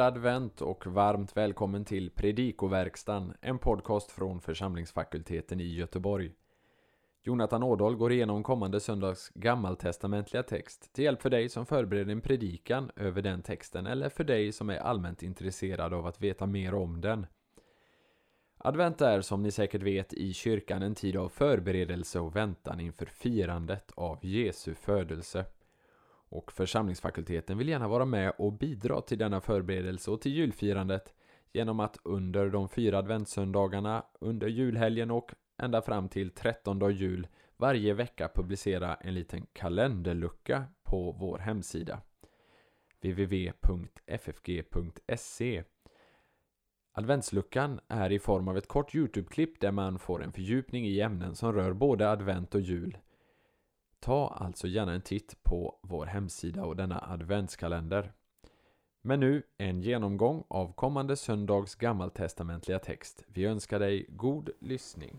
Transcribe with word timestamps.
Glad 0.00 0.16
advent 0.16 0.60
och 0.60 0.86
varmt 0.86 1.36
välkommen 1.36 1.84
till 1.84 2.10
Predikoverkstan, 2.10 3.34
en 3.40 3.58
podcast 3.58 4.10
från 4.10 4.40
församlingsfakulteten 4.40 5.60
i 5.60 5.74
Göteborg. 5.74 6.32
Jonathan 7.22 7.62
Ådahl 7.62 7.96
går 7.96 8.12
igenom 8.12 8.42
kommande 8.42 8.80
söndags 8.80 9.30
gammaltestamentliga 9.34 10.42
text 10.42 10.92
till 10.92 11.04
hjälp 11.04 11.22
för 11.22 11.30
dig 11.30 11.48
som 11.48 11.66
förbereder 11.66 12.12
en 12.12 12.20
predikan 12.20 12.90
över 12.96 13.22
den 13.22 13.42
texten 13.42 13.86
eller 13.86 14.08
för 14.08 14.24
dig 14.24 14.52
som 14.52 14.70
är 14.70 14.78
allmänt 14.78 15.22
intresserad 15.22 15.94
av 15.94 16.06
att 16.06 16.20
veta 16.20 16.46
mer 16.46 16.74
om 16.74 17.00
den. 17.00 17.26
Advent 18.58 19.00
är 19.00 19.20
som 19.20 19.42
ni 19.42 19.50
säkert 19.50 19.82
vet 19.82 20.12
i 20.12 20.32
kyrkan 20.32 20.82
en 20.82 20.94
tid 20.94 21.16
av 21.16 21.28
förberedelse 21.28 22.20
och 22.20 22.36
väntan 22.36 22.80
inför 22.80 23.06
firandet 23.06 23.92
av 23.94 24.18
Jesu 24.22 24.74
födelse. 24.74 25.44
Och 26.30 26.52
församlingsfakulteten 26.52 27.58
vill 27.58 27.68
gärna 27.68 27.88
vara 27.88 28.04
med 28.04 28.32
och 28.38 28.52
bidra 28.52 29.00
till 29.00 29.18
denna 29.18 29.40
förberedelse 29.40 30.10
och 30.10 30.20
till 30.20 30.32
julfirandet 30.32 31.14
genom 31.52 31.80
att 31.80 31.98
under 32.02 32.50
de 32.50 32.68
fyra 32.68 32.98
adventssöndagarna, 32.98 34.04
under 34.20 34.48
julhelgen 34.48 35.10
och 35.10 35.34
ända 35.58 35.82
fram 35.82 36.08
till 36.08 36.30
13 36.30 36.94
jul 36.94 37.26
varje 37.56 37.94
vecka 37.94 38.30
publicera 38.34 38.94
en 38.94 39.14
liten 39.14 39.46
kalenderlucka 39.52 40.64
på 40.82 41.12
vår 41.12 41.38
hemsida 41.38 42.00
www.ffg.se 43.02 44.44
Adventsluckan 46.92 47.80
är 47.88 48.12
i 48.12 48.18
form 48.18 48.48
av 48.48 48.56
ett 48.56 48.68
kort 48.68 48.94
Youtube-klipp 48.94 49.60
där 49.60 49.72
man 49.72 49.98
får 49.98 50.22
en 50.22 50.32
fördjupning 50.32 50.86
i 50.86 51.00
ämnen 51.00 51.34
som 51.34 51.52
rör 51.52 51.72
både 51.72 52.10
advent 52.10 52.54
och 52.54 52.60
jul. 52.60 52.98
Ta 54.00 54.36
alltså 54.40 54.66
gärna 54.66 54.92
en 54.92 55.00
titt 55.00 55.42
på 55.42 55.74
vår 55.82 56.06
hemsida 56.06 56.64
och 56.64 56.76
denna 56.76 57.04
adventskalender. 57.08 58.12
Men 59.02 59.20
nu 59.20 59.42
en 59.58 59.82
genomgång 59.82 60.44
av 60.48 60.72
kommande 60.72 61.16
söndags 61.16 61.74
gammaltestamentliga 61.74 62.78
text. 62.78 63.24
Vi 63.26 63.44
önskar 63.44 63.78
dig 63.78 64.06
god 64.08 64.50
lyssning. 64.60 65.16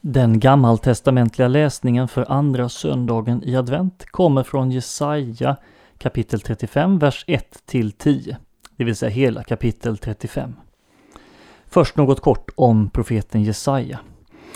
Den 0.00 0.40
gammaltestamentliga 0.40 1.48
läsningen 1.48 2.08
för 2.08 2.32
andra 2.32 2.68
söndagen 2.68 3.42
i 3.44 3.56
advent 3.56 4.06
kommer 4.06 4.42
från 4.42 4.70
Jesaja 4.70 5.56
kapitel 5.98 6.40
35, 6.40 6.98
vers 6.98 7.24
1 7.26 7.66
till 7.66 7.92
10, 7.92 8.38
det 8.76 8.84
vill 8.84 8.96
säga 8.96 9.10
hela 9.10 9.44
kapitel 9.44 9.98
35. 9.98 10.56
Först 11.66 11.96
något 11.96 12.20
kort 12.20 12.50
om 12.54 12.90
profeten 12.90 13.42
Jesaja. 13.42 14.00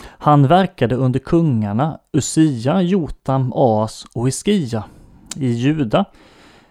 Han 0.05 0.47
verkade 0.47 0.95
under 0.95 1.19
kungarna 1.19 1.99
Usia, 2.13 2.81
Jotam, 2.81 3.53
As 3.55 4.05
och 4.13 4.27
Hiskia 4.27 4.83
i 5.35 5.47
Juda 5.47 6.05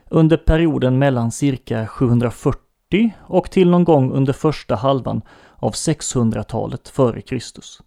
under 0.08 0.36
perioden 0.36 0.98
mellan 0.98 1.30
cirka 1.30 1.86
740 1.86 2.60
och 3.20 3.50
till 3.50 3.70
någon 3.70 3.84
gång 3.84 4.12
under 4.12 4.32
första 4.32 4.74
halvan 4.74 5.22
av 5.56 5.72
600-talet 5.72 6.88
före 6.88 7.20
Kristus. 7.20 7.82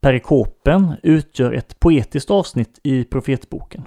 Perikopen 0.00 0.94
utgör 1.02 1.52
ett 1.52 1.80
poetiskt 1.80 2.30
avsnitt 2.30 2.80
i 2.82 3.04
profetboken 3.04 3.84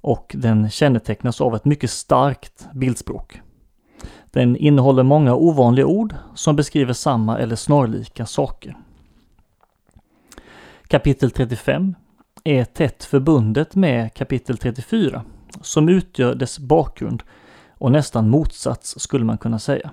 och 0.00 0.34
den 0.38 0.70
kännetecknas 0.70 1.40
av 1.40 1.54
ett 1.56 1.64
mycket 1.64 1.90
starkt 1.90 2.68
bildspråk. 2.74 3.40
Den 4.30 4.56
innehåller 4.56 5.02
många 5.02 5.34
ovanliga 5.34 5.86
ord 5.86 6.14
som 6.34 6.56
beskriver 6.56 6.92
samma 6.92 7.38
eller 7.38 7.56
snarlika 7.56 8.26
saker. 8.26 8.76
Kapitel 10.88 11.30
35 11.30 11.94
är 12.44 12.64
tätt 12.64 13.04
förbundet 13.04 13.74
med 13.74 14.14
kapitel 14.14 14.58
34 14.58 15.24
som 15.60 15.88
utgör 15.88 16.34
dess 16.34 16.58
bakgrund 16.58 17.22
och 17.68 17.92
nästan 17.92 18.30
motsats 18.30 19.00
skulle 19.00 19.24
man 19.24 19.38
kunna 19.38 19.58
säga. 19.58 19.90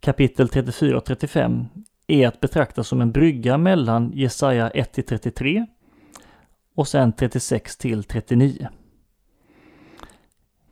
Kapitel 0.00 0.48
34 0.48 0.96
och 0.96 1.04
35 1.04 1.64
är 2.06 2.28
att 2.28 2.40
betrakta 2.40 2.84
som 2.84 3.00
en 3.00 3.12
brygga 3.12 3.58
mellan 3.58 4.12
Jesaja 4.14 4.70
1 4.70 4.92
till 4.92 5.04
33 5.04 5.66
och 6.74 6.88
sen 6.88 7.12
36 7.12 7.76
till 7.76 8.04
39. 8.04 8.68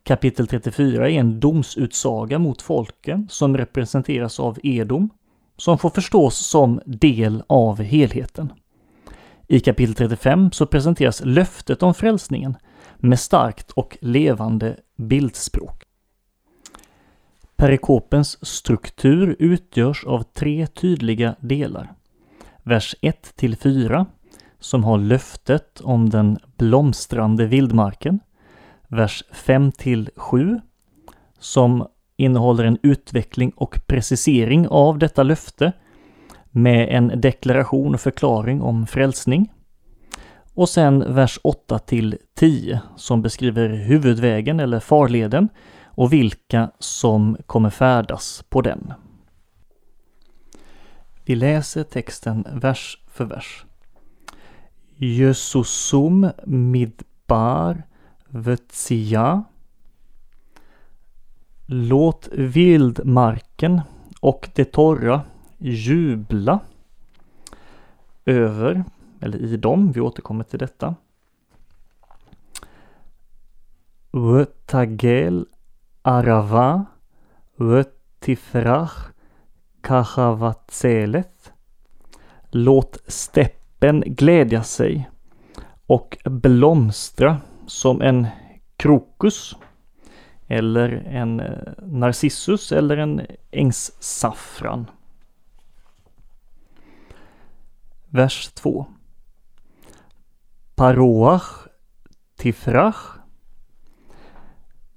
Kapitel 0.02 0.46
34 0.46 1.10
är 1.10 1.20
en 1.20 1.40
domsutsaga 1.40 2.38
mot 2.38 2.62
folken 2.62 3.28
som 3.30 3.56
representeras 3.56 4.40
av 4.40 4.58
Edom 4.62 5.10
som 5.56 5.78
får 5.78 5.90
förstås 5.90 6.36
som 6.36 6.80
del 6.86 7.42
av 7.46 7.82
helheten. 7.82 8.52
I 9.48 9.60
kapitel 9.60 9.94
35 9.94 10.52
så 10.52 10.66
presenteras 10.66 11.22
löftet 11.24 11.82
om 11.82 11.94
frälsningen 11.94 12.56
med 12.96 13.20
starkt 13.20 13.70
och 13.70 13.98
levande 14.00 14.76
bildspråk. 14.96 15.82
Perikopens 17.56 18.46
struktur 18.46 19.36
utgörs 19.38 20.04
av 20.04 20.22
tre 20.22 20.66
tydliga 20.66 21.34
delar. 21.40 21.94
Vers 22.62 22.94
1 23.00 23.36
till 23.36 23.56
4 23.56 24.06
som 24.60 24.84
har 24.84 24.98
löftet 24.98 25.80
om 25.80 26.10
den 26.10 26.38
blomstrande 26.56 27.46
vildmarken. 27.46 28.20
Vers 28.88 29.24
5 29.32 29.72
till 29.72 30.10
7 30.16 30.60
som 31.38 31.86
innehåller 32.16 32.64
en 32.64 32.78
utveckling 32.82 33.52
och 33.56 33.86
precisering 33.86 34.68
av 34.68 34.98
detta 34.98 35.22
löfte 35.22 35.72
med 36.50 36.88
en 36.88 37.20
deklaration 37.20 37.94
och 37.94 38.00
förklaring 38.00 38.62
om 38.62 38.86
frälsning. 38.86 39.52
Och 40.54 40.68
sen 40.68 41.14
vers 41.14 41.38
8 41.42 41.78
till 41.78 42.18
10 42.34 42.80
som 42.96 43.22
beskriver 43.22 43.68
huvudvägen 43.68 44.60
eller 44.60 44.80
farleden 44.80 45.48
och 45.84 46.12
vilka 46.12 46.70
som 46.78 47.36
kommer 47.46 47.70
färdas 47.70 48.44
på 48.48 48.60
den. 48.60 48.92
Vi 51.24 51.34
läser 51.34 51.82
texten 51.82 52.46
vers 52.52 52.98
för 53.08 53.24
vers. 53.24 53.64
Jösusum 54.96 56.30
midbar 56.46 57.82
vetsia 58.28 59.44
Låt 61.66 62.28
vildmarken 62.32 63.80
och 64.20 64.50
det 64.54 64.64
torra 64.64 65.22
jubla 65.58 66.60
över, 68.24 68.84
eller 69.20 69.38
i 69.38 69.56
dem, 69.56 69.92
vi 69.92 70.00
återkommer 70.00 70.44
till 70.44 70.58
detta. 70.58 70.94
Vtagel 74.12 75.46
arava 76.02 76.86
vtifrach 77.56 79.12
kachavatselet. 79.80 81.52
Låt 82.50 82.98
steppen 83.06 84.00
glädja 84.06 84.62
sig 84.62 85.10
och 85.86 86.18
blomstra 86.24 87.40
som 87.66 88.02
en 88.02 88.26
krokus 88.76 89.56
eller 90.48 90.88
en 91.06 91.40
eh, 91.40 91.72
narcissus 91.78 92.72
eller 92.72 92.96
en 92.96 93.26
ängssaffran. 93.50 94.90
Vers 98.08 98.52
2. 98.54 98.86
Paroach 100.74 101.68
tifrach. 102.36 103.18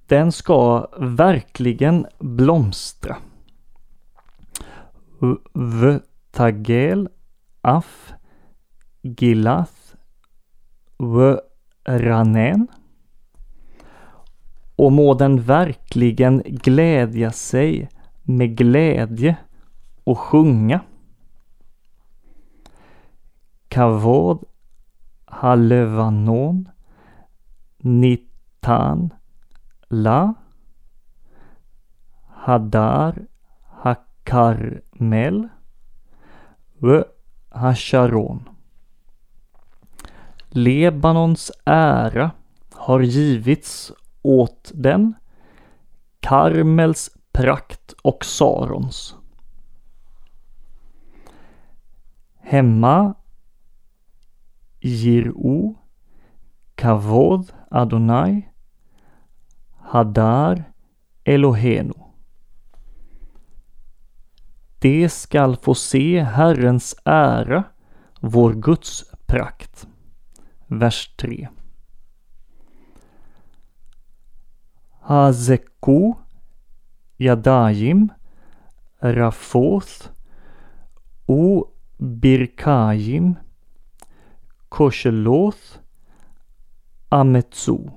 Den 0.07 0.31
ska 0.31 0.87
verkligen 0.97 2.07
blomstra. 2.19 3.17
Vtagel 5.53 7.09
af 7.61 8.13
gilath 9.01 9.95
vranen 10.97 12.67
och 14.75 14.91
må 14.91 15.13
den 15.13 15.41
verkligen 15.41 16.43
glädja 16.45 17.31
sig 17.31 17.89
med 18.23 18.57
glädje 18.57 19.35
och 20.03 20.19
sjunga. 20.19 20.81
Kavod 23.67 24.43
Halevanon 25.25 26.69
Nitan 27.77 29.13
La 29.87 30.33
Hadar 32.27 33.27
Hakarmel 33.61 35.49
V 36.77 37.03
Hasharon 37.49 38.49
Lebanons 40.49 41.51
ära 41.65 42.31
har 42.73 42.99
givits 42.99 43.91
åt 44.25 44.71
den, 44.73 45.13
Karmels 46.19 47.09
prakt 47.31 47.91
och 47.91 48.25
Sarons. 48.25 49.15
Hemma 52.39 53.13
Jir'u, 54.79 55.75
Kavod 56.75 57.51
Adonai, 57.71 58.49
Hadar 59.79 60.63
Elohenu. 61.23 61.93
De 64.79 65.09
skall 65.09 65.55
få 65.57 65.75
se 65.75 66.23
Herrens 66.23 66.95
ära, 67.05 67.63
vår 68.19 68.53
Guds 68.53 69.03
prakt. 69.25 69.87
Vers 70.67 71.15
3. 71.15 71.47
Hazeku 75.07 76.15
Yadayim 77.19 78.09
Rafoth 79.03 80.09
O 81.27 81.71
Birkayim 82.01 83.35
Kosheloth 84.69 85.79
Ametsu 87.09 87.91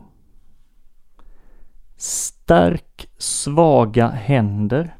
Stärk 1.96 3.08
svaga 3.18 4.08
händer 4.08 4.96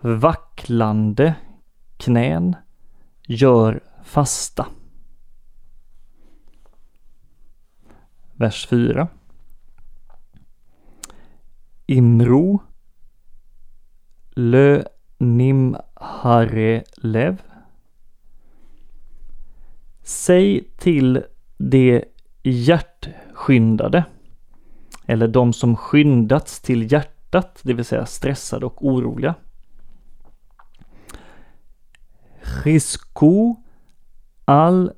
Vacklande 0.00 1.34
knän 1.96 2.56
Gör 3.28 3.80
fasta. 4.02 4.66
Vers 8.36 8.66
4 8.66 9.08
Imro 11.86 12.62
Lö 14.36 14.84
Nim 15.18 15.76
Hare 15.94 16.84
Lev. 16.96 17.42
Säg 20.02 20.70
till 20.76 21.24
de 21.56 22.04
hjärtskyndade 22.42 24.04
eller 25.06 25.28
de 25.28 25.52
som 25.52 25.76
skyndats 25.76 26.60
till 26.60 26.92
hjärtat, 26.92 27.60
det 27.62 27.74
vill 27.74 27.84
säga 27.84 28.06
stressade 28.06 28.66
och 28.66 28.86
oroliga. 28.86 29.34
Risko 32.64 33.56
al 34.44 34.92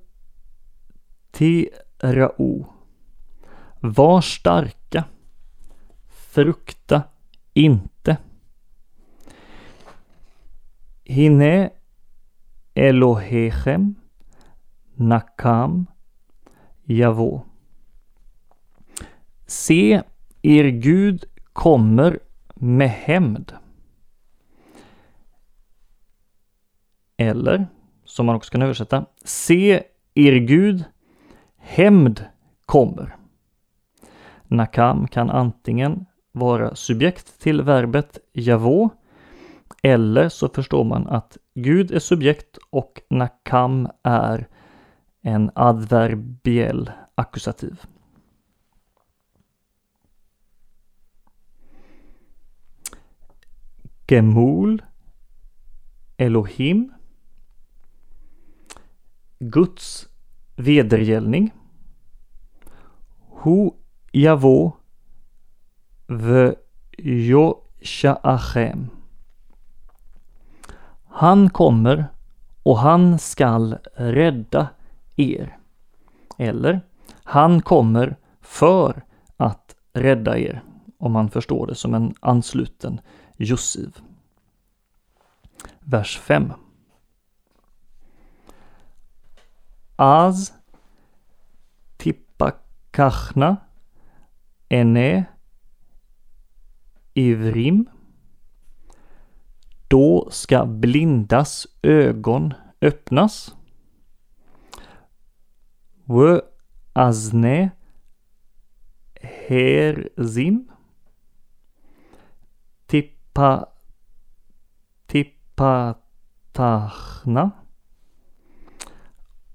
tirao. 1.30 2.66
Var 3.80 4.20
starka. 4.20 5.04
Frukta 6.36 7.02
inte. 7.54 8.16
Hine 11.04 11.70
Elohechem 12.74 13.94
Nakam 14.94 15.86
Javo. 16.84 17.42
Se, 19.46 20.02
er 20.42 20.64
Gud 20.64 21.24
kommer 21.52 22.18
med 22.54 22.90
hämnd. 22.90 23.52
Eller, 27.16 27.66
som 28.04 28.26
man 28.26 28.36
också 28.36 28.50
kan 28.50 28.62
översätta, 28.62 29.06
se, 29.24 29.82
er 30.14 30.32
Gud, 30.32 30.84
hämnd 31.56 32.24
kommer. 32.66 33.16
Nakam 34.48 35.08
kan 35.08 35.30
antingen 35.30 36.06
vara 36.36 36.74
subjekt 36.74 37.40
till 37.40 37.62
verbet 37.62 38.18
javo 38.32 38.90
eller 39.82 40.28
så 40.28 40.48
förstår 40.48 40.84
man 40.84 41.06
att 41.06 41.36
Gud 41.54 41.90
är 41.90 41.98
subjekt 41.98 42.58
och 42.70 43.00
nakam 43.10 43.88
är 44.02 44.48
en 45.22 45.50
adverbiell 45.54 46.90
ackusativ. 47.14 47.80
Gemul 54.08 54.82
Elohim 56.16 56.92
Guds 59.38 60.08
vedergällning 60.56 61.54
Hu 63.42 63.70
Javo 64.12 64.76
V 66.06 66.54
Josha'achem 66.98 68.86
Han 71.04 71.50
kommer 71.50 72.06
och 72.62 72.78
han 72.78 73.18
skall 73.18 73.78
rädda 73.94 74.68
er. 75.16 75.58
Eller, 76.38 76.80
han 77.24 77.62
kommer 77.62 78.16
för 78.40 79.04
att 79.36 79.76
rädda 79.92 80.38
er, 80.38 80.62
om 80.98 81.12
man 81.12 81.30
förstår 81.30 81.66
det 81.66 81.74
som 81.74 81.94
en 81.94 82.14
ansluten 82.20 83.00
jussiv. 83.36 83.96
Vers 85.80 86.18
5. 86.18 86.52
Az 89.96 90.52
tippakachna 91.96 93.56
ene 94.68 95.24
ivrim. 97.16 97.86
Då 99.88 100.28
ska 100.30 100.66
blindas 100.66 101.66
ögon 101.82 102.54
öppnas. 102.80 103.54
Vö 106.04 106.40
azne 106.92 107.70
herzim. 109.20 110.70
Tippa 112.86 113.66
tippatachna 115.06 116.40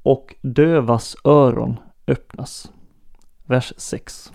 och 0.03 0.35
dövas 0.41 1.15
öron 1.23 1.79
öppnas. 2.07 2.71
Vers 3.43 3.73
6. 3.77 4.33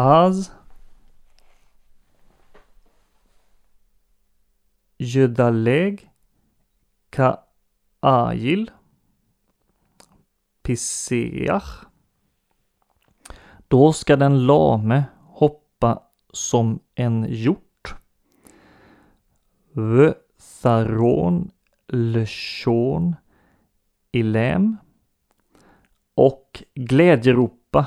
Az 0.00 0.52
Judaleg 4.96 6.10
Ka 7.10 7.48
Agil 8.00 8.70
Piseach 10.62 11.86
Då 13.68 13.92
ska 13.92 14.16
den 14.16 14.46
lame 14.46 15.04
hoppa 15.22 16.02
som 16.32 16.80
en 16.94 17.26
hjort. 17.28 17.94
V 19.72 20.14
Tharon 20.62 21.50
Leshon 21.88 23.16
Ilem 24.12 24.76
och 26.14 26.62
glädjeropa 26.74 27.86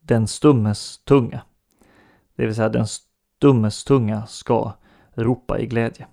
den 0.00 0.26
stummes 0.26 0.98
tunga. 0.98 1.42
Det 2.34 2.46
vill 2.46 2.54
säga 2.54 2.68
den 2.68 2.86
stummes 2.86 3.84
tunga 3.84 4.26
ska 4.26 4.72
ropa 5.14 5.58
i 5.58 5.66
glädje. 5.66 6.06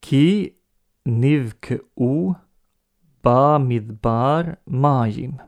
Ki 0.00 0.50
nivkeu 1.04 2.34
ba 3.22 3.58
midbar 3.58 4.56
majim. 4.64 5.40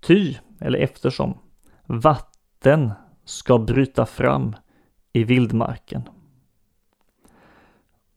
Ty, 0.00 0.36
eller 0.60 0.78
eftersom, 0.78 1.38
vatten 1.86 2.92
ska 3.24 3.58
bryta 3.58 4.06
fram 4.06 4.56
i 5.12 5.24
vildmarken. 5.24 6.08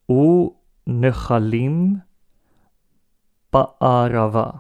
O 0.08 0.54
nechalim 0.84 2.02
ba'arava. 3.52 4.60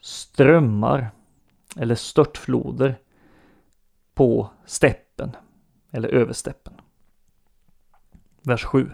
Strömmar 0.00 1.10
eller 1.78 1.94
störtfloder 1.94 2.98
på 4.14 4.50
steppen 4.66 5.36
eller 5.90 6.08
översteppen. 6.08 6.74
Vers 8.42 8.64
7. 8.64 8.90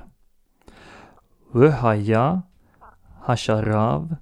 Vehaya 1.52 2.42
Hasharav 3.20 4.16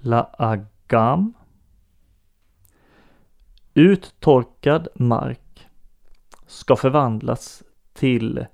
Laagam 0.00 1.34
Uttorkad 3.74 4.88
mark 4.94 5.68
ska 6.46 6.76
förvandlas 6.76 7.62
till 7.92 8.46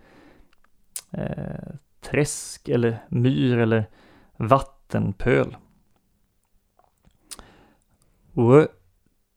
eh, 1.11 1.75
träsk 2.01 2.69
eller 2.69 3.05
myr 3.09 3.59
eller 3.59 3.91
vattenpöl. 4.37 5.57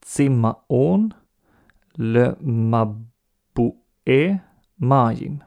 W 0.09 1.09
Le 1.95 2.35
Mabue 2.41 4.39
Majim. 4.75 5.43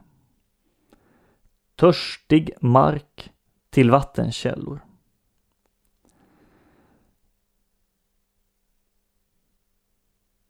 Törstig 1.75 2.51
mark 2.61 3.31
till 3.69 3.91
vattenkällor. 3.91 4.79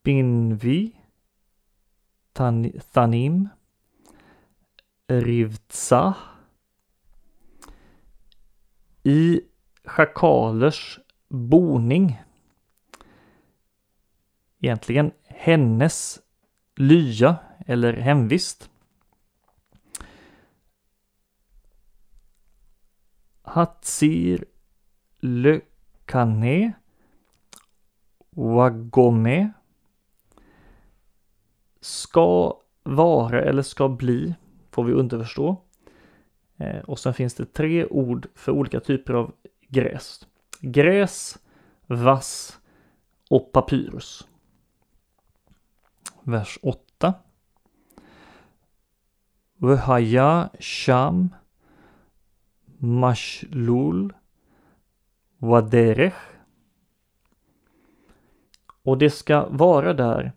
Binvi, 0.04 0.92
Tan 2.34 2.72
Thanim, 2.94 3.50
Rivtsa. 5.08 6.16
I 9.04 9.42
schakalers 9.84 11.00
boning. 11.30 12.18
Egentligen 14.64 15.12
hennes 15.26 16.20
lya 16.76 17.36
eller 17.68 17.94
hemvist. 17.94 18.70
Hatsir 23.42 24.46
le 25.20 25.62
Lekane 26.06 26.74
Wagome 28.30 29.52
ska 31.82 32.60
vara 32.84 33.42
eller 33.42 33.62
ska 33.62 33.90
bli, 33.90 34.36
får 34.72 34.84
vi 34.84 34.94
underförstå. 34.94 35.62
Eh, 36.58 36.80
och 36.80 37.00
sen 37.00 37.14
finns 37.14 37.34
det 37.34 37.46
tre 37.46 37.86
ord 37.86 38.28
för 38.36 38.52
olika 38.52 38.80
typer 38.80 39.14
av 39.14 39.34
gräs. 39.68 40.28
Gräs, 40.60 41.38
vass 41.88 42.60
och 43.30 43.52
papyrus. 43.52 44.28
Vers 46.24 46.60
8. 46.62 47.14
Vehaya 49.58 50.50
sham 50.60 51.30
mashlul 52.78 54.14
waderech. 55.38 56.14
Och 58.84 58.98
det 58.98 59.10
ska 59.10 59.48
vara 59.50 59.94
där 59.94 60.32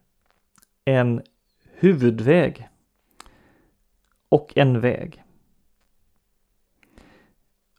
en 0.85 1.23
huvudväg 1.63 2.69
och 4.29 4.53
en 4.57 4.81
väg. 4.81 5.23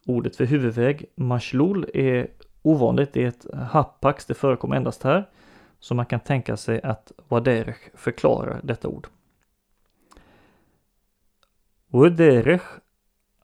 Ordet 0.06 0.36
för 0.36 0.44
huvudväg, 0.44 1.04
mashlul, 1.14 1.90
är 1.94 2.30
ovanligt. 2.62 3.12
Det 3.12 3.24
är 3.24 3.28
ett 3.28 3.46
hapax, 3.54 4.26
det 4.26 4.34
förekommer 4.34 4.76
endast 4.76 5.02
här. 5.02 5.30
Så 5.80 5.94
man 5.94 6.06
kan 6.06 6.20
tänka 6.20 6.56
sig 6.56 6.82
att 6.82 7.12
Waderech 7.28 7.90
förklarar 7.94 8.60
detta 8.62 8.88
ord. 8.88 9.08
Waderech 11.86 12.62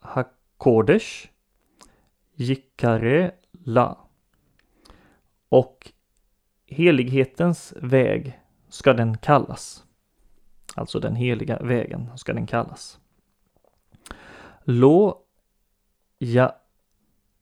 hakodesh 0.00 1.28
Jikare 2.34 3.34
la. 3.52 3.98
Och 5.48 5.92
helighetens 6.66 7.74
väg 7.76 8.40
ska 8.68 8.92
den 8.92 9.18
kallas. 9.18 9.84
Alltså 10.74 11.00
den 11.00 11.16
heliga 11.16 11.58
vägen 11.58 12.18
ska 12.18 12.32
den 12.32 12.46
kallas. 12.46 13.00
Lo 14.64 15.24
ja 16.18 16.60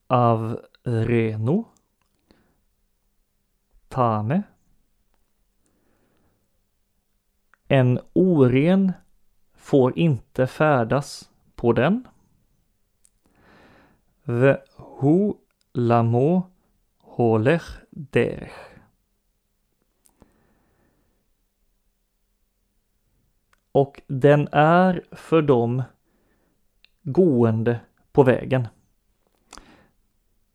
avreno 0.06 1.64
tame. 3.88 4.42
En 7.73 7.99
oren 8.12 8.93
får 9.55 9.99
inte 9.99 10.47
färdas 10.47 11.31
på 11.55 11.73
den. 11.73 12.09
Vehu 14.23 15.33
lamo 15.73 16.43
holech 16.99 17.81
derech. 17.91 18.52
Och 23.73 24.02
den 24.07 24.49
är 24.52 25.05
för 25.11 25.43
dem 25.43 25.83
gående 27.02 27.81
på 28.12 28.23
vägen. 28.23 28.69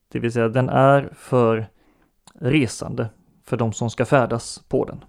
Det 0.08 0.20
vill 0.20 0.32
säga 0.32 0.50
den 0.50 0.70
är 0.70 1.10
för 1.14 1.68
resande, 2.34 3.10
för 3.44 3.58
de 3.58 3.74
som 3.74 3.90
ska 3.90 4.06
färdas 4.06 4.64
på 4.68 4.86
den. 4.86 5.04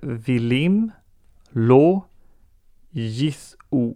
Vilim 0.00 0.92
lo 1.50 2.04
jithu. 2.90 3.94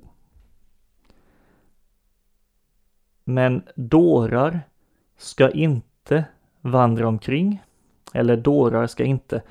Men 3.24 3.62
dårar 3.76 4.60
ska 5.16 5.50
inte 5.50 6.24
vandra 6.60 7.08
omkring 7.08 7.62
eller 8.12 8.36
dårar 8.36 8.86
ska 8.86 9.04
inte 9.04 9.42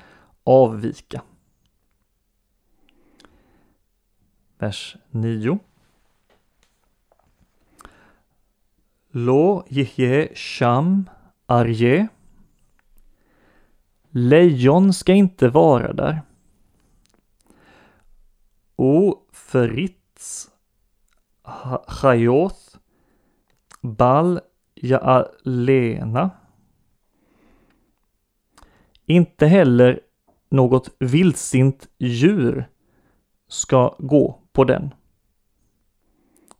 avvika. 0.44 1.22
Vers 4.58 4.96
9. 5.10 5.58
Lo 9.10 9.64
jihye 9.68 10.34
sham 10.34 11.10
arje. 11.46 12.08
Lejon 14.10 14.92
ska 14.92 15.12
inte 15.14 15.48
vara 15.48 15.92
där. 15.92 16.22
O 18.76 19.14
Fritz 19.32 20.50
Chayoth 21.86 22.76
Bal 23.80 24.40
Jaalena. 24.74 26.30
Inte 29.06 29.46
heller 29.46 30.00
något 30.48 30.90
vildsint 30.98 31.88
djur 31.98 32.68
ska 33.48 33.96
gå 33.98 34.42
på 34.52 34.64
den. 34.64 34.94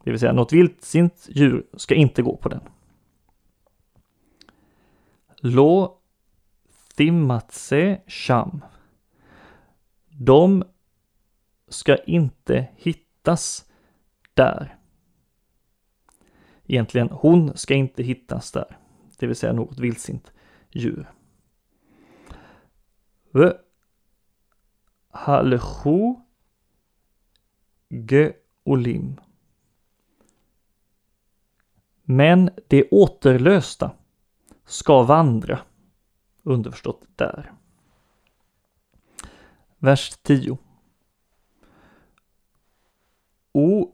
Det 0.05 0.11
vill 0.11 0.21
säga 0.21 0.33
något 0.33 0.53
vildsint 0.53 1.29
djur 1.29 1.67
ska 1.75 1.95
inte 1.95 2.23
gå 2.23 2.37
på 2.37 2.49
den. 2.49 2.61
Lo 5.41 6.00
Thimatse 7.01 8.01
Sham. 8.07 8.65
De 10.09 10.65
ska 11.69 11.97
inte 11.97 12.69
hittas 12.77 13.71
där. 14.35 14.79
Egentligen, 16.67 17.09
hon 17.11 17.57
ska 17.57 17.75
inte 17.75 18.03
hittas 18.03 18.53
där. 18.53 18.79
Det 19.19 19.27
vill 19.27 19.37
säga 19.37 19.53
något 19.53 19.79
vildsint 19.79 20.33
djur. 20.71 21.11
V 23.33 23.53
Halchu 25.11 26.15
Geolim. 27.89 29.21
Men 32.03 32.51
det 32.69 32.89
återlösta 32.91 33.93
ska 34.65 35.03
vandra. 35.03 35.61
Underförstått 36.43 37.09
där. 37.17 37.53
Vers 39.79 40.11
10. 40.23 40.59
O 43.53 43.93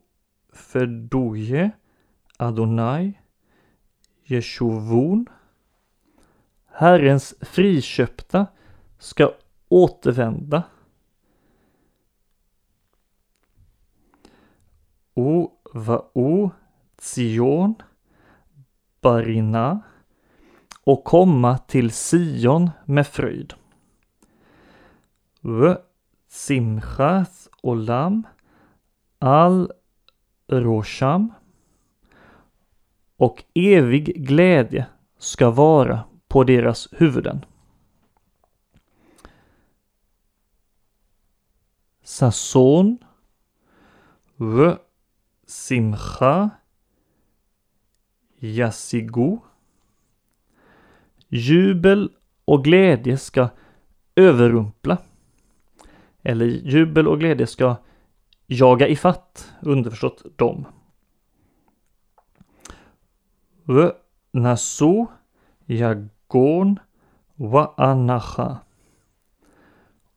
fördoje 0.53 1.71
Adonai 2.37 3.21
Jeshovun 4.25 5.29
Herrens 6.67 7.35
friköpta 7.41 8.47
ska 8.99 9.35
återvända. 9.69 10.63
O 15.15 15.53
va'o 15.75 16.51
zion, 16.99 17.75
Barina 19.01 19.83
och 20.87 21.05
komma 21.05 21.59
till 21.59 21.91
Sion 21.93 22.71
med 22.85 23.07
fröjd. 23.07 23.55
V. 25.41 25.77
Simchas 26.29 27.49
Olam 27.63 28.27
Al 29.19 29.73
Rosham. 30.49 31.33
Och 33.17 33.45
evig 33.55 34.27
glädje 34.27 34.87
ska 35.19 35.51
vara 35.51 36.05
på 36.29 36.45
deras 36.45 36.89
huvuden. 36.93 37.45
Sason. 42.03 42.99
V. 44.37 44.77
Simcha. 45.47 46.51
Yasigu. 48.39 49.39
Jubel 51.37 52.11
och 52.45 52.65
glädje 52.65 53.17
ska 53.17 53.49
överrumpla. 54.17 54.99
Eller 56.23 56.47
jubel 56.47 57.09
och 57.09 57.21
glädje 57.21 57.47
ska 57.47 57.77
jaga 58.47 58.89
ifatt, 58.89 59.53
underförstått 59.63 60.39
dem. 60.39 60.67
Nasu 64.33 65.07
Jagon 65.67 66.79
Wa'anacha. 67.37 68.57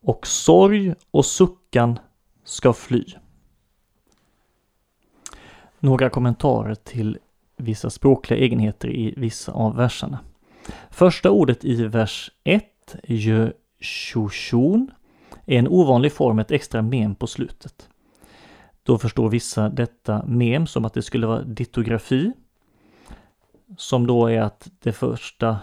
Och 0.02 0.28
sorg 0.28 0.96
och 1.12 1.26
suckan 1.26 2.00
ska 2.44 2.74
fly. 2.74 3.06
Några 5.80 6.10
kommentarer 6.10 6.76
till 6.76 7.18
vissa 7.58 7.90
språkliga 7.90 8.40
egenheter 8.40 8.90
i 8.90 9.14
vissa 9.18 9.52
av 9.52 9.76
verserna. 9.76 10.20
Första 10.90 11.32
ordet 11.32 11.66
i 11.66 11.88
vers 11.88 12.32
1, 12.44 12.64
jöshushun, 13.04 14.92
är 15.46 15.60
en 15.60 15.68
ovanlig 15.68 16.14
form 16.14 16.36
med 16.36 16.44
ett 16.44 16.52
extra 16.52 16.82
mem 16.82 17.16
på 17.16 17.28
slutet. 17.28 17.90
Då 18.84 18.98
förstår 18.98 19.30
vissa 19.30 19.70
detta 19.70 20.24
mem 20.26 20.68
som 20.68 20.86
att 20.86 20.94
det 20.94 21.02
skulle 21.02 21.28
vara 21.28 21.42
ditografi, 21.42 22.32
som 23.78 24.08
då 24.08 24.28
är 24.28 24.42
att 24.42 24.72
det 24.80 24.92
första 24.92 25.58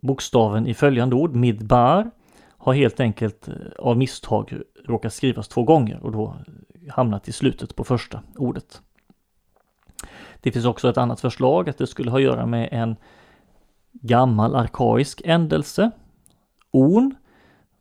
bokstaven 0.00 0.66
i 0.66 0.74
följande 0.74 1.16
ord, 1.16 1.34
midbar, 1.34 2.10
har 2.60 2.74
helt 2.74 3.00
enkelt 3.00 3.48
eh, 3.48 3.54
av 3.78 3.96
misstag 3.96 4.60
råkat 4.84 5.12
skrivas 5.12 5.48
två 5.48 5.62
gånger 5.62 6.02
och 6.02 6.12
då 6.12 6.36
hamnat 6.90 7.28
i 7.28 7.32
slutet 7.32 7.76
på 7.76 7.84
första 7.84 8.22
ordet. 8.36 8.80
Det 10.40 10.52
finns 10.52 10.64
också 10.64 10.90
ett 10.90 10.98
annat 10.98 11.20
förslag 11.20 11.68
att 11.68 11.78
det 11.78 11.86
skulle 11.86 12.10
ha 12.10 12.18
att 12.18 12.24
göra 12.24 12.46
med 12.46 12.68
en 12.72 12.96
gammal 13.92 14.56
arkaisk 14.56 15.22
ändelse, 15.24 15.90
on, 16.70 17.14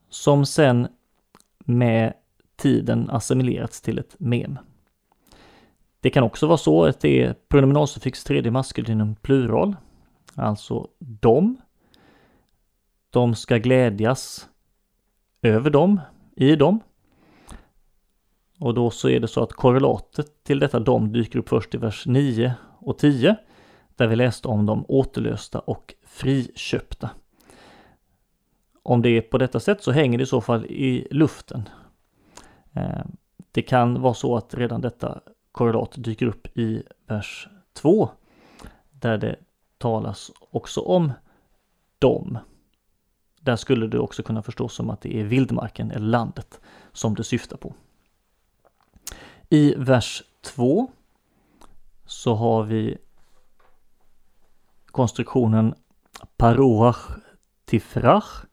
som 0.09 0.45
sen 0.45 0.87
med 1.59 2.13
tiden 2.55 3.09
assimilerats 3.09 3.81
till 3.81 3.99
ett 3.99 4.15
mem. 4.19 4.59
Det 5.99 6.09
kan 6.09 6.23
också 6.23 6.47
vara 6.47 6.57
så 6.57 6.85
att 6.85 6.99
det 6.99 7.23
är 7.23 7.35
pronominalsuffix 7.47 8.23
tredje 8.23 8.51
maskulinum 8.51 9.15
plural, 9.15 9.75
alltså 10.35 10.87
dom. 10.99 11.57
De 13.09 13.35
ska 13.35 13.57
glädjas 13.57 14.49
över 15.41 15.69
dem, 15.69 16.01
i 16.35 16.55
dem. 16.55 16.79
Och 18.59 18.73
då 18.73 18.89
så 18.89 19.09
är 19.09 19.19
det 19.19 19.27
så 19.27 19.43
att 19.43 19.53
korrelatet 19.53 20.43
till 20.43 20.59
detta 20.59 20.79
dom 20.79 21.11
dyker 21.11 21.39
upp 21.39 21.49
först 21.49 21.75
i 21.75 21.77
vers 21.77 22.05
9 22.05 22.53
och 22.79 22.97
10, 22.97 23.35
där 23.99 24.07
vi 24.07 24.15
läste 24.15 24.47
om 24.47 24.65
de 24.65 24.85
återlösta 24.87 25.59
och 25.59 25.95
friköpta. 26.03 27.09
Om 28.83 29.01
det 29.01 29.09
är 29.09 29.21
på 29.21 29.37
detta 29.37 29.59
sätt 29.59 29.83
så 29.83 29.91
hänger 29.91 30.17
det 30.17 30.23
i 30.23 30.27
så 30.27 30.41
fall 30.41 30.65
i 30.65 31.07
luften. 31.11 31.69
Eh, 32.73 33.05
det 33.51 33.61
kan 33.61 34.01
vara 34.01 34.13
så 34.13 34.37
att 34.37 34.53
redan 34.53 34.81
detta 34.81 35.21
korrelat 35.51 35.91
dyker 35.95 36.25
upp 36.25 36.57
i 36.57 36.83
vers 37.07 37.47
2, 37.73 38.09
där 38.91 39.17
det 39.17 39.35
talas 39.77 40.31
också 40.49 40.81
om 40.81 41.11
dem. 41.99 42.37
Där 43.39 43.55
skulle 43.55 43.87
det 43.87 43.99
också 43.99 44.23
kunna 44.23 44.41
förstås 44.41 44.73
som 44.73 44.89
att 44.89 45.01
det 45.01 45.19
är 45.19 45.23
vildmarken 45.23 45.91
eller 45.91 46.07
landet 46.07 46.59
som 46.91 47.15
det 47.15 47.23
syftar 47.23 47.57
på. 47.57 47.73
I 49.49 49.75
vers 49.77 50.23
2 50.41 50.91
så 52.05 52.35
har 52.35 52.63
vi 52.63 52.97
konstruktionen 54.91 55.73
paroach 56.37 56.97
tifrach. 57.65 58.45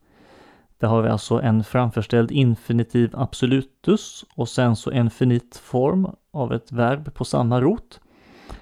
Där 0.78 0.88
har 0.88 1.02
vi 1.02 1.08
alltså 1.08 1.40
en 1.40 1.64
framförställd 1.64 2.30
infinitiv 2.30 3.10
absolutus 3.16 4.24
och 4.34 4.48
sen 4.48 4.76
så 4.76 4.90
en 4.90 5.10
finit 5.10 5.56
form 5.56 6.08
av 6.30 6.52
ett 6.52 6.72
verb 6.72 7.14
på 7.14 7.24
samma 7.24 7.60
rot. 7.60 8.00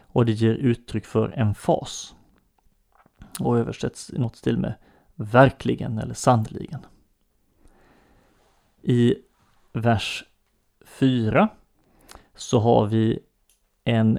Och 0.07 0.27
det 0.27 0.33
ger 0.33 0.55
uttryck 0.55 1.07
för 1.07 1.29
en 1.29 1.55
fas. 1.55 2.15
Och 3.41 3.59
översätts 3.59 4.11
i 4.11 4.19
något 4.19 4.37
stil 4.37 4.59
med 4.59 4.75
verkligen 5.15 5.99
eller 5.99 6.15
sannligen. 6.15 6.87
I 8.83 9.15
vers 9.73 10.25
4 10.85 11.49
så 12.35 12.59
har 12.61 12.87
vi 12.87 13.19
en 13.85 14.19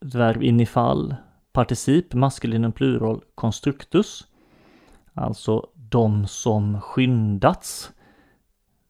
verb 0.00 0.42
inifall 0.42 1.14
particip 1.52 2.14
maskulinum 2.14 2.72
plural 2.72 3.22
constructus. 3.34 4.26
Alltså 5.14 5.68
de 5.74 6.26
som 6.26 6.80
skyndats 6.80 7.92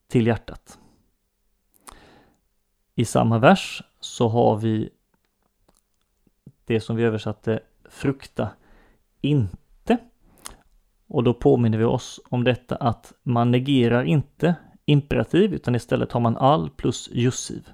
till 0.08 0.26
hjärtat. 0.26 0.78
I 2.94 3.04
samma 3.04 3.38
vers 3.38 3.82
så 4.00 4.28
har 4.28 4.56
vi 4.56 4.90
det 6.64 6.80
som 6.80 6.96
vi 6.96 7.02
översatte 7.02 7.60
frukta 7.84 8.48
inte. 9.20 9.98
Och 11.06 11.24
då 11.24 11.34
påminner 11.34 11.78
vi 11.78 11.84
oss 11.84 12.20
om 12.30 12.44
detta 12.44 12.76
att 12.76 13.12
man 13.22 13.50
negerar 13.50 14.04
inte 14.04 14.54
imperativ 14.84 15.54
utan 15.54 15.74
istället 15.74 16.12
har 16.12 16.20
man 16.20 16.36
all 16.36 16.70
plus 16.70 17.08
jussiv. 17.12 17.68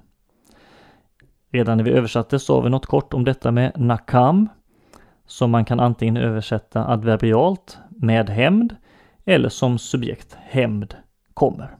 Redan 1.51 1.77
när 1.77 1.83
vi 1.83 1.91
översatte 1.91 2.39
sa 2.39 2.61
vi 2.61 2.69
något 2.69 2.85
kort 2.85 3.13
om 3.13 3.25
detta 3.25 3.51
med 3.51 3.71
nakam 3.75 4.49
som 5.29 5.51
man 5.51 5.65
kan 5.65 5.79
antingen 5.79 6.17
översätta 6.17 6.87
adverbialt 6.87 7.77
med 7.89 8.29
hämnd 8.29 8.75
eller 9.25 9.49
som 9.49 9.79
subjekt 9.79 10.37
hämnd 10.41 10.95
kommer. 11.33 11.77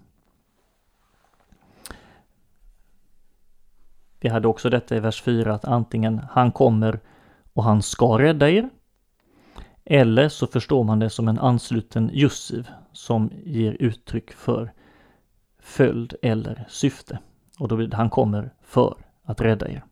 Vi 4.19 4.29
hade 4.29 4.47
också 4.47 4.69
detta 4.69 4.95
i 4.95 4.99
vers 4.99 5.21
4 5.21 5.53
att 5.53 5.65
antingen 5.65 6.21
han 6.31 6.51
kommer 6.51 6.99
och 7.53 7.63
han 7.63 7.81
ska 7.81 8.19
rädda 8.19 8.49
er. 8.49 8.69
Eller 9.85 10.29
så 10.29 10.47
förstår 10.47 10.83
man 10.83 10.99
det 10.99 11.09
som 11.09 11.27
en 11.27 11.39
ansluten 11.39 12.09
jussiv 12.13 12.69
som 12.91 13.31
ger 13.43 13.77
uttryck 13.79 14.31
för 14.31 14.73
följd 15.59 16.13
eller 16.21 16.65
syfte. 16.69 17.19
Och 17.59 17.67
då 17.67 17.75
blir 17.75 17.87
det 17.87 17.97
han 17.97 18.09
kommer 18.09 18.53
för 18.61 18.95
att 19.23 19.41
rädda 19.41 19.69
er. 19.69 19.83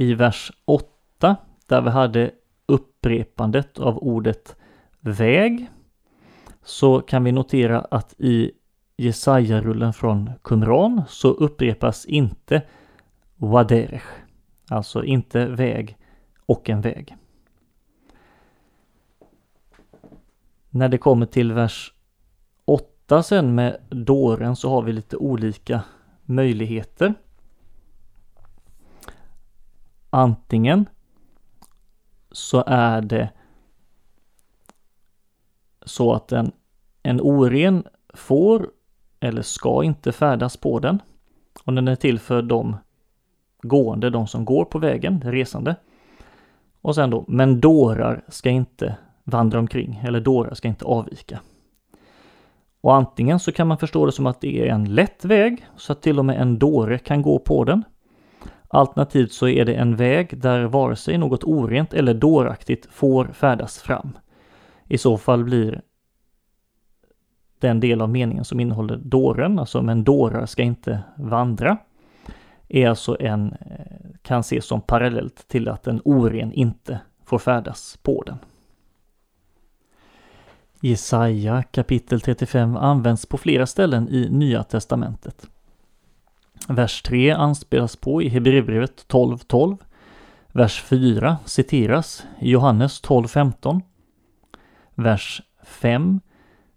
I 0.00 0.14
vers 0.14 0.52
8 0.64 1.36
där 1.66 1.80
vi 1.80 1.90
hade 1.90 2.30
upprepandet 2.66 3.78
av 3.78 3.98
ordet 3.98 4.56
väg 5.00 5.70
så 6.62 7.00
kan 7.00 7.24
vi 7.24 7.32
notera 7.32 7.80
att 7.80 8.14
i 8.18 8.52
Jesaja-rullen 8.96 9.92
från 9.92 10.30
Qumran 10.44 11.02
så 11.08 11.28
upprepas 11.28 12.06
inte 12.06 12.62
Waderech, 13.36 14.02
alltså 14.68 15.04
inte 15.04 15.46
väg 15.46 15.96
och 16.46 16.70
en 16.70 16.80
väg. 16.80 17.16
När 20.70 20.88
det 20.88 20.98
kommer 20.98 21.26
till 21.26 21.52
vers 21.52 21.92
8 22.64 23.22
sen 23.22 23.54
med 23.54 23.80
dåren 23.90 24.56
så 24.56 24.70
har 24.70 24.82
vi 24.82 24.92
lite 24.92 25.16
olika 25.16 25.82
möjligheter. 26.24 27.14
Antingen 30.10 30.88
så 32.32 32.64
är 32.66 33.00
det 33.00 33.30
så 35.82 36.12
att 36.12 36.32
en, 36.32 36.52
en 37.02 37.20
oren 37.20 37.84
får 38.14 38.70
eller 39.20 39.42
ska 39.42 39.84
inte 39.84 40.12
färdas 40.12 40.56
på 40.56 40.78
den. 40.78 41.02
Och 41.64 41.74
den 41.74 41.88
är 41.88 41.96
till 41.96 42.18
för 42.18 42.42
de 42.42 42.76
gående, 43.62 44.10
de 44.10 44.26
som 44.26 44.44
går 44.44 44.64
på 44.64 44.78
vägen, 44.78 45.22
resande. 45.24 45.76
Och 46.80 46.94
sen 46.94 47.10
då, 47.10 47.24
men 47.28 47.60
dårar 47.60 48.24
ska 48.28 48.50
inte 48.50 48.96
vandra 49.24 49.58
omkring 49.58 50.02
eller 50.04 50.20
dårar 50.20 50.54
ska 50.54 50.68
inte 50.68 50.84
avvika. 50.84 51.40
Och 52.80 52.94
antingen 52.94 53.40
så 53.40 53.52
kan 53.52 53.68
man 53.68 53.78
förstå 53.78 54.06
det 54.06 54.12
som 54.12 54.26
att 54.26 54.40
det 54.40 54.68
är 54.68 54.72
en 54.72 54.94
lätt 54.94 55.24
väg 55.24 55.66
så 55.76 55.92
att 55.92 56.02
till 56.02 56.18
och 56.18 56.24
med 56.24 56.40
en 56.40 56.58
dåre 56.58 56.98
kan 56.98 57.22
gå 57.22 57.38
på 57.38 57.64
den. 57.64 57.84
Alternativt 58.68 59.32
så 59.32 59.48
är 59.48 59.64
det 59.64 59.74
en 59.74 59.96
väg 59.96 60.40
där 60.40 60.64
vare 60.64 60.96
sig 60.96 61.18
något 61.18 61.44
orent 61.44 61.94
eller 61.94 62.14
dåraktigt 62.14 62.86
får 62.90 63.24
färdas 63.24 63.78
fram. 63.78 64.18
I 64.84 64.98
så 64.98 65.18
fall 65.18 65.44
blir 65.44 65.82
den 67.58 67.80
del 67.80 68.00
av 68.00 68.08
meningen 68.08 68.44
som 68.44 68.60
innehåller 68.60 68.96
dåren, 68.96 69.58
alltså 69.58 69.82
men 69.82 70.04
dårar 70.04 70.46
ska 70.46 70.62
inte 70.62 71.00
vandra, 71.16 71.78
är 72.68 72.88
alltså 72.88 73.16
en, 73.20 73.52
eh, 73.52 73.96
kan 74.22 74.40
ses 74.40 74.66
som 74.66 74.80
parallellt 74.80 75.48
till 75.48 75.68
att 75.68 75.86
en 75.86 76.00
oren 76.04 76.52
inte 76.52 77.00
får 77.24 77.38
färdas 77.38 77.98
på 78.02 78.22
den. 78.26 78.38
Jesaja 80.80 81.62
kapitel 81.62 82.20
35 82.20 82.76
används 82.76 83.26
på 83.26 83.38
flera 83.38 83.66
ställen 83.66 84.08
i 84.08 84.28
Nya 84.30 84.62
Testamentet. 84.62 85.46
Vers 86.70 87.02
3 87.02 87.30
anspelas 87.30 87.96
på 87.96 88.22
i 88.22 88.28
Hebreerbrevet 88.28 89.04
12.12. 89.08 89.38
12. 89.46 89.76
Vers 90.52 90.82
4 90.82 91.36
citeras 91.44 92.26
i 92.40 92.50
Johannes 92.50 93.02
12.15. 93.02 93.80
Vers 94.94 95.42
5 95.62 96.20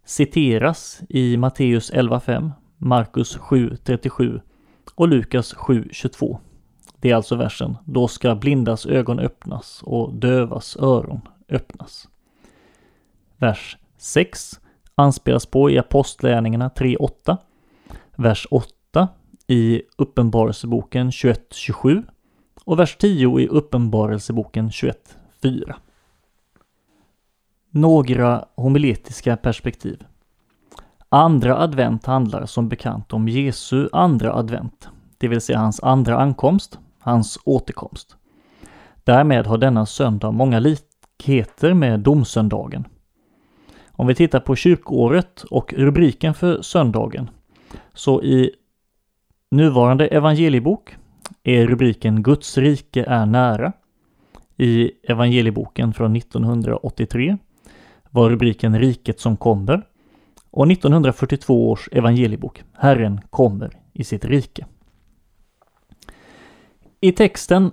citeras 0.04 1.00
i 1.08 1.36
Matteus 1.36 1.92
11.5, 1.92 2.50
Markus 2.78 3.38
7.37 3.38 4.40
och 4.94 5.08
Lukas 5.08 5.54
7.22. 5.54 6.38
Det 7.00 7.10
är 7.10 7.14
alltså 7.14 7.36
versen. 7.36 7.76
Då 7.84 8.08
ska 8.08 8.34
blindas 8.34 8.86
ögon 8.86 9.18
öppnas 9.18 9.82
och 9.82 10.14
dövas 10.14 10.76
öron 10.76 11.20
öppnas. 11.48 12.08
Vers 13.36 13.76
6 13.96 14.60
anspelas 14.94 15.46
på 15.46 15.70
i 15.70 15.78
Apostlärningarna 15.78 16.68
3.8. 16.68 17.36
Vers 18.16 18.46
8 18.50 18.81
i 19.46 19.82
Uppenbarelseboken 19.96 21.10
21.27 21.10 22.02
och 22.64 22.78
vers 22.78 22.96
10 22.96 23.40
i 23.40 23.48
Uppenbarelseboken 23.48 24.68
21.4. 24.68 25.74
Några 27.70 28.44
homiletiska 28.54 29.36
perspektiv. 29.36 30.04
Andra 31.08 31.58
advent 31.58 32.06
handlar 32.06 32.46
som 32.46 32.68
bekant 32.68 33.12
om 33.12 33.28
Jesu 33.28 33.88
andra 33.92 34.34
advent, 34.34 34.88
det 35.18 35.28
vill 35.28 35.40
säga 35.40 35.58
hans 35.58 35.82
andra 35.82 36.18
ankomst, 36.18 36.78
hans 36.98 37.38
återkomst. 37.44 38.16
Därmed 39.04 39.46
har 39.46 39.58
denna 39.58 39.86
söndag 39.86 40.30
många 40.30 40.58
likheter 40.58 41.74
med 41.74 42.00
domsöndagen. 42.00 42.84
Om 43.90 44.06
vi 44.06 44.14
tittar 44.14 44.40
på 44.40 44.56
kyrkåret 44.56 45.42
och 45.50 45.72
rubriken 45.72 46.34
för 46.34 46.62
söndagen, 46.62 47.30
så 47.94 48.22
i 48.22 48.50
nuvarande 49.52 50.06
evangeliebok 50.06 50.96
är 51.42 51.66
rubriken 51.66 52.22
Guds 52.22 52.58
rike 52.58 53.04
är 53.04 53.26
nära. 53.26 53.72
I 54.56 54.90
evangelieboken 55.02 55.92
från 55.92 56.16
1983 56.16 57.36
var 58.10 58.30
rubriken 58.30 58.78
Riket 58.78 59.20
som 59.20 59.36
kommer 59.36 59.82
och 60.50 60.72
1942 60.72 61.70
års 61.70 61.88
evangeliebok 61.92 62.62
Herren 62.72 63.20
kommer 63.30 63.78
i 63.92 64.04
sitt 64.04 64.24
rike. 64.24 64.66
I 67.00 67.12
texten 67.12 67.70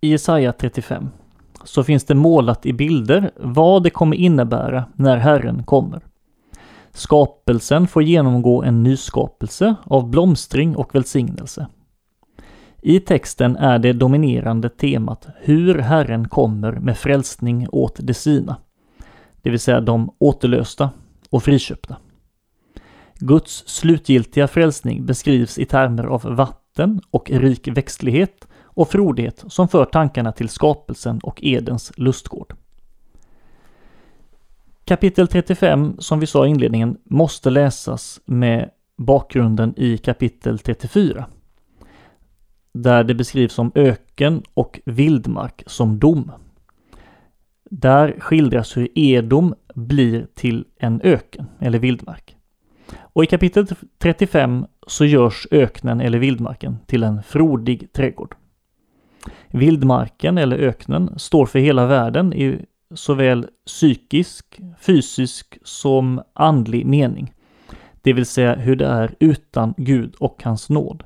i 0.00 0.08
Jesaja 0.08 0.52
35 0.52 1.08
så 1.64 1.84
finns 1.84 2.04
det 2.04 2.14
målat 2.14 2.66
i 2.66 2.72
bilder 2.72 3.30
vad 3.36 3.82
det 3.82 3.90
kommer 3.90 4.16
innebära 4.16 4.84
när 4.94 5.16
Herren 5.16 5.64
kommer. 5.64 6.09
Skapelsen 6.92 7.86
får 7.86 8.02
genomgå 8.02 8.62
en 8.62 8.82
nyskapelse 8.82 9.74
av 9.84 10.10
blomstring 10.10 10.76
och 10.76 10.94
välsignelse. 10.94 11.66
I 12.82 13.00
texten 13.00 13.56
är 13.56 13.78
det 13.78 13.92
dominerande 13.92 14.68
temat 14.68 15.26
hur 15.40 15.78
Herren 15.78 16.28
kommer 16.28 16.72
med 16.72 16.98
frälsning 16.98 17.66
åt 17.72 17.96
de 17.98 18.14
sina, 18.14 18.56
det 19.42 19.50
vill 19.50 19.60
säga 19.60 19.80
de 19.80 20.14
återlösta 20.18 20.90
och 21.30 21.42
friköpta. 21.42 21.96
Guds 23.18 23.68
slutgiltiga 23.68 24.48
frälsning 24.48 25.06
beskrivs 25.06 25.58
i 25.58 25.64
termer 25.64 26.04
av 26.04 26.22
vatten 26.22 27.00
och 27.10 27.30
rik 27.30 27.68
växtlighet 27.68 28.48
och 28.62 28.88
frodighet 28.88 29.44
som 29.48 29.68
för 29.68 29.84
tankarna 29.84 30.32
till 30.32 30.48
skapelsen 30.48 31.20
och 31.22 31.40
Edens 31.42 31.92
lustgård. 31.96 32.54
Kapitel 34.84 35.26
35, 35.26 35.96
som 35.98 36.20
vi 36.20 36.26
sa 36.26 36.46
i 36.46 36.48
inledningen, 36.48 36.96
måste 37.04 37.50
läsas 37.50 38.20
med 38.24 38.70
bakgrunden 38.96 39.74
i 39.76 39.98
kapitel 39.98 40.58
34. 40.58 41.26
Där 42.72 43.04
det 43.04 43.14
beskrivs 43.14 43.52
som 43.52 43.72
öken 43.74 44.42
och 44.54 44.80
vildmark 44.84 45.62
som 45.66 45.98
dom. 45.98 46.32
Där 47.70 48.20
skildras 48.20 48.76
hur 48.76 48.88
Edom 48.94 49.54
blir 49.74 50.26
till 50.34 50.64
en 50.76 51.00
öken 51.00 51.46
eller 51.58 51.78
vildmark. 51.78 52.36
Och 52.98 53.24
i 53.24 53.26
kapitel 53.26 53.66
35 53.98 54.66
så 54.86 55.04
görs 55.04 55.46
öknen 55.50 56.00
eller 56.00 56.18
vildmarken 56.18 56.78
till 56.86 57.02
en 57.02 57.22
frodig 57.22 57.92
trädgård. 57.92 58.34
Vildmarken 59.48 60.38
eller 60.38 60.58
öknen 60.58 61.18
står 61.18 61.46
för 61.46 61.58
hela 61.58 61.86
världen 61.86 62.32
i 62.32 62.58
såväl 62.94 63.46
psykisk, 63.66 64.60
fysisk 64.80 65.58
som 65.62 66.22
andlig 66.34 66.86
mening. 66.86 67.34
Det 68.02 68.12
vill 68.12 68.26
säga 68.26 68.54
hur 68.54 68.76
det 68.76 68.86
är 68.86 69.14
utan 69.20 69.74
Gud 69.76 70.14
och 70.14 70.42
hans 70.44 70.68
nåd. 70.68 71.04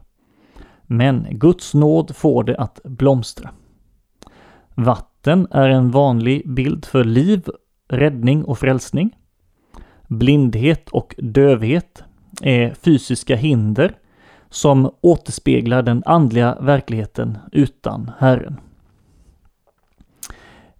Men 0.83 1.27
Guds 1.31 1.75
nåd 1.75 2.17
får 2.17 2.45
det 2.45 2.57
att 2.57 2.81
blomstra. 2.85 3.51
Vatten 4.75 5.47
är 5.51 5.69
en 5.69 5.91
vanlig 5.91 6.55
bild 6.55 6.85
för 6.85 7.05
liv, 7.05 7.43
räddning 7.89 8.45
och 8.45 8.59
frälsning. 8.59 9.17
Blindhet 10.09 10.89
och 10.89 11.15
dövhet 11.19 12.03
är 12.43 12.75
fysiska 12.75 13.37
hinder 13.37 13.95
som 14.51 14.91
återspeglar 15.01 15.83
den 15.83 16.03
andliga 16.07 16.59
verkligheten 16.61 17.39
utan 17.53 18.11
Herren. 18.19 18.61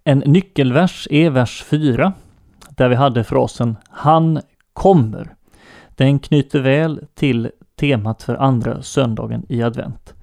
En 0.07 0.19
nyckelvers 0.19 1.07
är 1.11 1.29
vers 1.29 1.63
4, 1.63 2.13
där 2.69 2.89
vi 2.89 2.95
hade 2.95 3.23
frasen 3.23 3.75
Han 3.89 4.39
kommer. 4.73 5.35
Den 5.95 6.19
knyter 6.19 6.59
väl 6.59 7.05
till 7.13 7.51
temat 7.75 8.23
för 8.23 8.35
andra 8.35 8.81
söndagen 8.81 9.45
i 9.49 9.63
advent. 9.63 10.13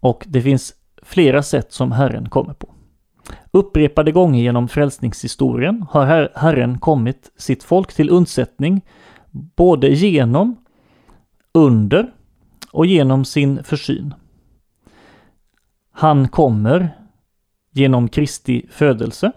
Och 0.00 0.24
det 0.28 0.42
finns 0.42 0.74
flera 1.02 1.42
sätt 1.42 1.72
som 1.72 1.92
Herren 1.92 2.28
kommer 2.28 2.54
på. 2.54 2.74
Upprepade 3.50 4.12
gånger 4.12 4.42
genom 4.42 4.68
frälsningshistorien 4.68 5.86
har 5.90 6.30
Herren 6.34 6.78
kommit 6.78 7.32
sitt 7.36 7.62
folk 7.62 7.94
till 7.94 8.10
undsättning 8.10 8.82
både 9.56 9.88
genom, 9.88 10.56
under 11.54 12.12
och 12.72 12.86
genom 12.86 13.24
sin 13.24 13.64
försyn. 13.64 14.14
Han 15.92 16.28
kommer 16.28 16.99
genom 17.70 18.08
Kristi 18.08 18.66
födelse. 18.70 19.32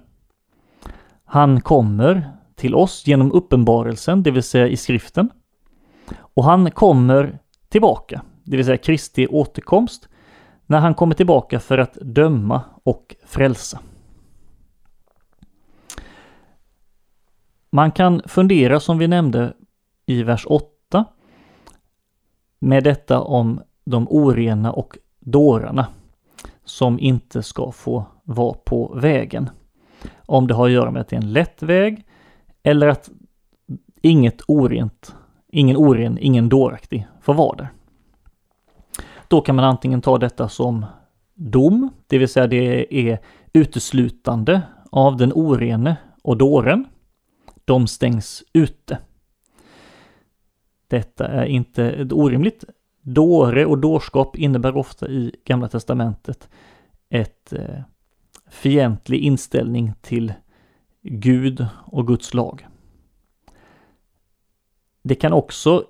Han 1.26 1.62
kommer 1.62 2.32
till 2.56 2.76
oss 2.76 3.08
genom 3.08 3.32
uppenbarelsen, 3.32 4.24
det 4.24 4.32
vill 4.32 4.43
säga 4.43 4.67
i 4.67 4.78
skriften. 4.78 5.30
Och 6.17 6.43
han 6.43 6.72
kommer 6.72 7.39
tillbaka, 7.69 8.22
det 8.43 8.58
vill 8.58 8.65
säga 8.65 8.78
Kristi 8.78 9.28
återkomst, 9.28 10.10
när 10.65 10.80
han 10.80 10.93
kommer 10.93 11.15
tillbaka 11.15 11.60
för 11.60 11.78
att 11.78 11.93
döma 12.02 12.62
och 12.84 13.15
frälsa. 13.26 13.80
Man 17.69 17.91
kan 17.91 18.22
fundera 18.26 18.80
som 18.80 18.98
vi 18.98 19.08
nämnde 19.08 19.54
i 20.06 20.24
vers 20.24 20.46
8 20.50 21.06
med 22.60 22.84
detta 22.84 23.22
om 23.22 23.62
de 23.86 24.08
orena 24.10 24.72
och 24.72 24.98
dårarna 25.19 25.88
som 26.65 27.00
inte 27.00 27.43
ska 27.43 27.72
få 27.72 28.06
var 28.23 28.53
på 28.53 28.93
vägen. 28.95 29.49
Om 30.25 30.47
det 30.47 30.53
har 30.53 30.65
att 30.65 30.71
göra 30.71 30.91
med 30.91 31.01
att 31.01 31.07
det 31.07 31.15
är 31.15 31.21
en 31.21 31.33
lätt 31.33 31.63
väg 31.63 32.05
eller 32.63 32.88
att 32.88 33.09
inget 34.01 34.41
orent, 34.47 35.15
ingen 35.47 35.77
oren, 35.77 36.17
ingen 36.21 36.49
dåraktig 36.49 37.07
får 37.21 37.33
vara 37.33 37.55
där. 37.55 37.69
Då 39.27 39.41
kan 39.41 39.55
man 39.55 39.65
antingen 39.65 40.01
ta 40.01 40.17
detta 40.17 40.49
som 40.49 40.86
dom, 41.33 41.89
det 42.07 42.17
vill 42.17 42.27
säga 42.27 42.47
det 42.47 42.95
är 43.09 43.19
uteslutande 43.53 44.62
av 44.91 45.17
den 45.17 45.31
orene 45.36 45.95
och 46.23 46.38
dåren. 46.38 46.86
De 47.65 47.88
stängs 47.88 48.43
ute. 48.53 48.97
Detta 50.88 51.27
är 51.27 51.45
inte 51.45 52.07
orimligt. 52.12 52.63
Dåre 53.01 53.65
och 53.65 53.77
dårskap 53.77 54.38
innebär 54.38 54.77
ofta 54.77 55.07
i 55.07 55.36
Gamla 55.45 55.67
Testamentet 55.67 56.49
ett 57.09 57.53
eh, 57.53 57.79
fientlig 58.53 59.19
inställning 59.19 59.93
till 60.01 60.33
Gud 61.01 61.67
och 61.85 62.07
Guds 62.07 62.33
lag. 62.33 62.67
Det 65.01 65.15
kan 65.15 65.33
också 65.33 65.83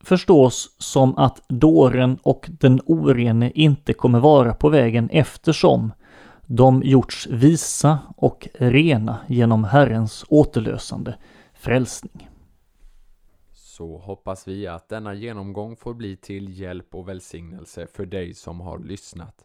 förstås 0.00 0.76
som 0.78 1.18
att 1.18 1.42
dåren 1.48 2.18
och 2.22 2.50
den 2.60 2.80
orene 2.86 3.50
inte 3.54 3.92
kommer 3.92 4.20
vara 4.20 4.54
på 4.54 4.68
vägen 4.68 5.08
eftersom 5.12 5.92
de 6.46 6.82
gjorts 6.82 7.26
visa 7.26 7.98
och 8.16 8.48
rena 8.54 9.18
genom 9.28 9.64
Herrens 9.64 10.24
återlösande 10.28 11.14
frälsning. 11.54 12.28
Så 13.52 13.98
hoppas 13.98 14.48
vi 14.48 14.66
att 14.66 14.88
denna 14.88 15.14
genomgång 15.14 15.76
får 15.76 15.94
bli 15.94 16.16
till 16.16 16.60
hjälp 16.60 16.94
och 16.94 17.08
välsignelse 17.08 17.86
för 17.86 18.06
dig 18.06 18.34
som 18.34 18.60
har 18.60 18.78
lyssnat. 18.78 19.44